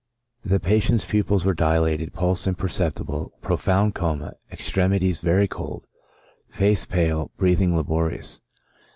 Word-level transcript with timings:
The 0.43 0.59
patient's 0.59 1.05
pupils 1.05 1.45
were 1.45 1.53
dilated, 1.53 2.11
pulse 2.11 2.47
imperceptible, 2.47 3.33
profound 3.39 3.93
coma, 3.93 4.33
extremities 4.51 5.19
very 5.21 5.47
cold, 5.47 5.85
face 6.49 6.87
pale, 6.87 7.29
breathing 7.37 7.75
laborious. 7.77 8.41